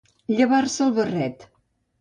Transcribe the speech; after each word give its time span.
Llevar-se 0.37 0.81
el 0.87 0.97
barret. 0.97 1.49